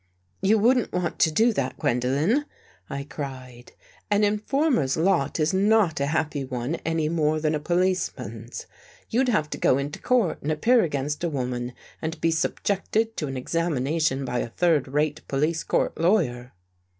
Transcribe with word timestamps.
"You 0.41 0.57
wouldn't 0.57 0.91
want 0.93 1.19
to 1.19 1.31
do 1.31 1.53
that, 1.53 1.77
Gwendolen," 1.77 2.45
I 2.89 3.03
cried." 3.03 3.73
An 4.09 4.23
informer's 4.23 4.97
lot 4.97 5.39
is 5.39 5.53
not 5.53 5.99
a 5.99 6.07
happy 6.07 6.43
one 6.43 6.77
any 6.83 7.07
more 7.07 7.39
than 7.39 7.53
a 7.53 7.59
policeman's. 7.59 8.65
You'd 9.11 9.29
have 9.29 9.47
to 9.51 9.59
go 9.59 9.77
into 9.77 9.99
court 10.01 10.41
and 10.41 10.51
appear 10.51 10.81
against 10.83 11.23
a 11.23 11.29
woman 11.29 11.73
and 12.01 12.19
be 12.19 12.31
subjected 12.31 13.15
to 13.17 13.27
an 13.27 13.37
examination 13.37 14.25
by 14.25 14.39
a 14.39 14.49
third 14.49 14.87
rate 14.87 15.21
police 15.27 15.63
court 15.63 15.95
law 15.99 16.17
yer." 16.17 16.51